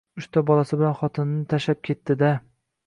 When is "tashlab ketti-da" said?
1.55-2.37